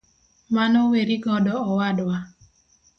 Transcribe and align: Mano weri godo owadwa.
Mano 0.55 0.79
weri 0.91 1.15
godo 1.23 1.53
owadwa. 1.69 2.17